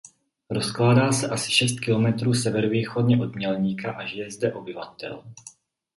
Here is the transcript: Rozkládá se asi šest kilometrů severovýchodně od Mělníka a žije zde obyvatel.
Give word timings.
Rozkládá 0.49 1.11
se 1.11 1.29
asi 1.29 1.51
šest 1.51 1.79
kilometrů 1.79 2.33
severovýchodně 2.33 3.21
od 3.21 3.35
Mělníka 3.35 3.91
a 3.93 4.05
žije 4.05 4.31
zde 4.31 4.53
obyvatel. 4.53 5.23